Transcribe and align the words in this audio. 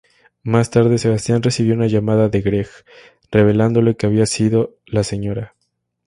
Más 0.41 0.71
tarde, 0.71 0.97
Sebastian 0.97 1.43
recibió 1.43 1.75
una 1.75 1.85
llamada 1.85 2.27
de 2.27 2.41
Greg 2.41 2.67
revelándole 3.31 3.95
que 3.95 4.07
había 4.07 4.25
sido 4.25 4.77
la 4.87 5.03
Sra. 5.03 5.53